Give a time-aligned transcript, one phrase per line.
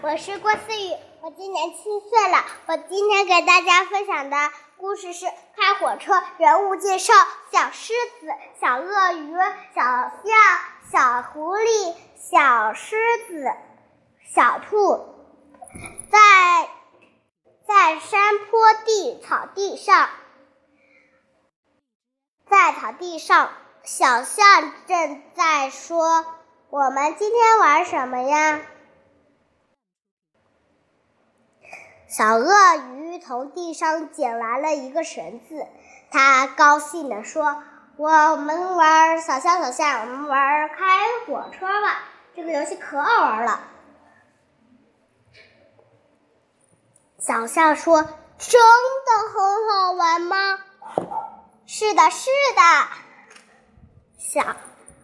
[0.00, 2.44] 我是郭思雨，我今年七岁了。
[2.66, 4.36] 我今天给大家分享的
[4.76, 6.14] 故事是《开火车》。
[6.38, 7.12] 人物介绍：
[7.50, 8.28] 小狮子、
[8.60, 9.34] 小鳄鱼、
[9.74, 10.12] 小象、
[10.92, 13.50] 小狐狸、小狮子、
[14.32, 15.04] 小兔，
[16.12, 16.68] 在
[17.66, 20.08] 在山坡地草地上，
[22.48, 23.50] 在草地上，
[23.82, 26.24] 小象正在说
[26.70, 28.60] ：“我们今天玩什么呀？”
[32.08, 35.66] 小鳄鱼从地上捡来了一个绳子，
[36.10, 37.62] 它高兴地说
[37.98, 41.98] ：“我们玩小象，小象，我们玩开火车吧！
[42.34, 43.60] 这个游戏可好玩了。”
[47.20, 48.02] 小象说
[48.38, 50.58] ：“真的很好玩吗
[51.66, 52.62] ？”“是的，是的。”
[54.16, 54.56] 小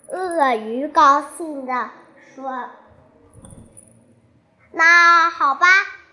[0.09, 1.91] 鳄鱼高兴地
[2.35, 2.71] 说
[4.73, 5.67] ：“那好吧。”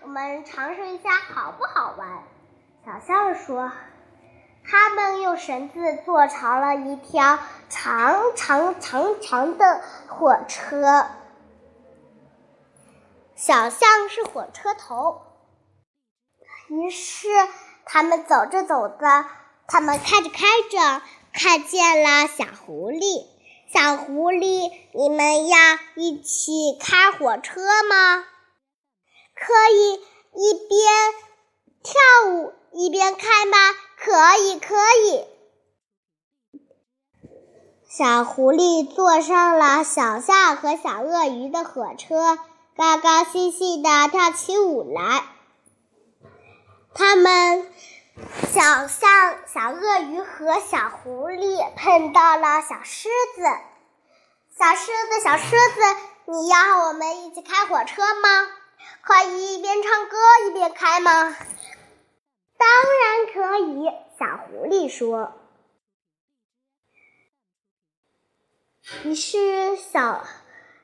[0.04, 2.24] 我们尝试一下好不好玩？
[2.84, 3.70] 小象说
[4.68, 11.06] ：“他们用绳子做成了一条长长长长的火车。
[13.36, 15.22] 小象是火车头。
[16.68, 17.28] 于是
[17.84, 19.26] 他们走着走着，
[19.68, 23.26] 他们开着开着，看见了小狐狸。
[23.72, 25.58] 小狐狸，你们要
[25.94, 28.26] 一起开火车吗？
[29.44, 29.94] 可以
[30.34, 30.78] 一边
[31.82, 33.56] 跳舞一边开吗？
[33.98, 35.24] 可以，可以。
[37.88, 42.38] 小狐狸坐上了小象和小鳄鱼的火车，
[42.76, 45.24] 高高兴兴地跳起舞来。
[46.94, 47.68] 他们
[48.52, 53.42] 小象、小鳄鱼和小狐狸碰到了小狮子。
[54.56, 55.96] 小狮子，小狮子，
[56.26, 58.48] 你要和我们一起开火车吗？
[59.02, 60.16] 可以一边唱歌
[60.46, 61.36] 一边开吗？
[62.58, 62.68] 当
[63.00, 65.32] 然可以，小狐狸说。
[69.04, 70.24] 于是，小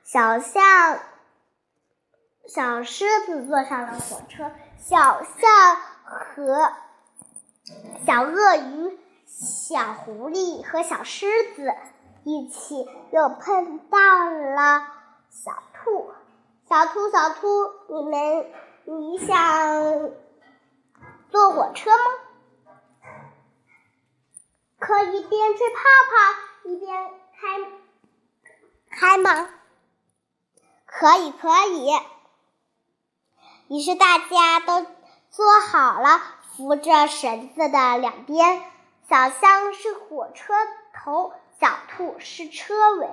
[0.03, 0.99] 小象、
[2.47, 6.73] 小狮子坐上了火车，小象和
[8.05, 11.73] 小鳄鱼、小狐狸和小狮子
[12.23, 14.87] 一起又碰到了
[15.29, 15.51] 小。
[16.69, 17.47] 小兔，小兔，
[17.87, 18.45] 你们
[18.85, 20.11] 你想
[21.31, 22.03] 坐火车吗？
[24.77, 25.79] 可以边吹泡
[26.11, 27.57] 泡一边开
[28.91, 29.49] 开吗？
[30.85, 31.89] 可以，可以。
[33.69, 34.85] 于是大家都
[35.31, 36.21] 坐好了，
[36.55, 38.63] 扶着绳子的两边。
[39.09, 40.53] 小象是火车
[40.93, 43.07] 头，小兔是车尾。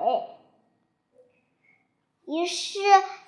[2.27, 2.81] 于是，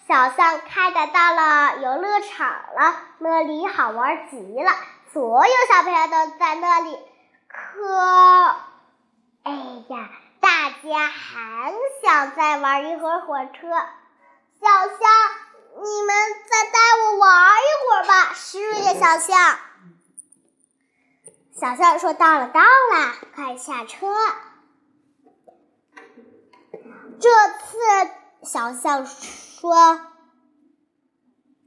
[0.09, 4.73] 小象开的到了游乐场了，那里好玩极了，
[5.13, 6.99] 所有小朋友都在那里。
[7.47, 8.57] 可，
[9.45, 9.53] 哎
[9.89, 10.11] 呀，
[10.41, 11.73] 大家还
[12.03, 13.69] 想再玩一会儿火车。
[14.61, 14.99] 小象，
[15.85, 16.17] 你们
[16.51, 18.35] 再带我玩一会儿吧。
[18.35, 19.59] 是呀，小象。
[21.55, 24.09] 小象说：“到了，到了，快下车。”
[27.21, 27.79] 这次。
[28.43, 30.01] 小象说：“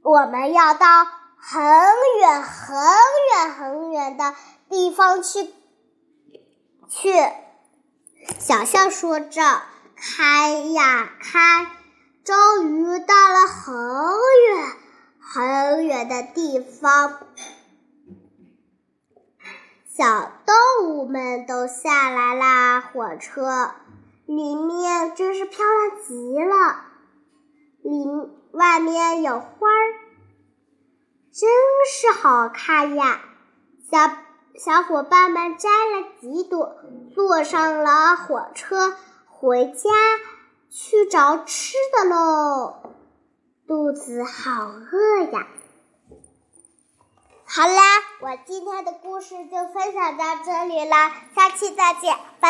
[0.02, 1.04] 我们要到
[1.36, 1.62] 很
[2.20, 2.76] 远、很
[3.32, 4.34] 远、很远的
[4.68, 5.52] 地方去。”
[6.88, 7.14] 去，
[8.38, 9.62] 小象说着，
[9.96, 11.66] 开呀开，
[12.22, 13.74] 终于到了很
[14.48, 14.76] 远、
[15.18, 17.20] 很远的地方。
[19.96, 23.72] 小动物们都下来啦，火车。
[24.36, 26.86] 里面真是漂亮极了，
[27.82, 28.06] 里
[28.52, 29.48] 外面有花，
[31.30, 31.50] 真
[31.90, 33.20] 是好看呀！
[33.90, 33.98] 小
[34.58, 36.76] 小伙伴们摘了几朵，
[37.14, 39.90] 坐上了火车，回家
[40.70, 42.76] 去找吃的喽。
[43.66, 45.46] 肚子好饿呀！
[47.44, 47.82] 好啦，
[48.22, 52.48] 我今天的故事就分享到这里了，下期再见，拜。